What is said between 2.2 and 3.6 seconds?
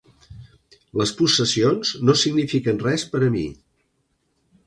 signifiquen res per a mi.